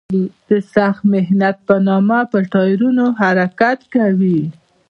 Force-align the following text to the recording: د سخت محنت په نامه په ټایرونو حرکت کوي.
د 0.47 0.49
سخت 0.73 1.01
محنت 1.13 1.55
په 1.67 1.75
نامه 1.87 2.19
په 2.31 2.39
ټایرونو 2.51 3.05
حرکت 3.21 3.79
کوي. 3.93 4.41